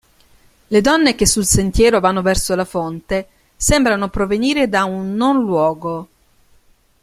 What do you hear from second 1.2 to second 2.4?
sul sentiero vanno